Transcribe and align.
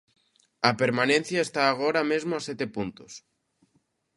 A 0.69 0.71
permanencia 0.81 1.39
está 1.43 1.63
agora 1.67 2.01
mesmo 2.11 2.31
a 2.35 2.43
sete 2.47 2.65
puntos. 2.75 3.11